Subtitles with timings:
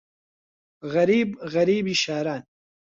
[0.93, 2.41] غەریب غەریبی شاران